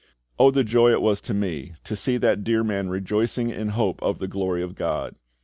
Oh 0.39 0.49
the 0.49 0.63
joy 0.63 0.89
it 0.91 0.99
was 1.03 1.21
to 1.21 1.33
me 1.35 1.73
to 1.83 1.95
see 1.95 2.17
that 2.17 2.43
dear 2.43 2.63
man 2.63 2.89
rejoicing 2.89 3.51
in 3.51 3.69
hope 3.69 4.01
of 4.01 4.17
the 4.17 4.27
glory 4.27 4.63
of 4.63 4.73
GOD! 4.73 5.13